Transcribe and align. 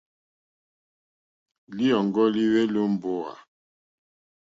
Lǐyɔ̀ŋgɔ́ 1.75 2.25
líhwélì 2.33 2.79
ó 2.85 2.87
mbówà. 2.93 3.33